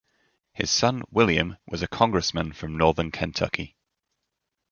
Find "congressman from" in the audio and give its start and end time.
1.87-2.75